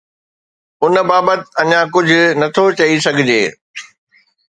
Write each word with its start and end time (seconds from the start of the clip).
ان 0.83 0.95
بابت 1.09 1.41
اڃا 1.61 1.81
ڪجهه 1.93 2.25
نٿو 2.39 2.65
چئي 2.77 2.95
سگهجي. 3.05 3.43